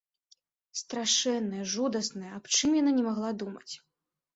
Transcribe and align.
Страшэннае, 0.79 1.63
жудаснае, 1.75 2.29
аб 2.41 2.53
чым 2.57 2.69
яна 2.83 2.91
не 3.01 3.09
магла 3.13 3.31
думаць. 3.45 3.69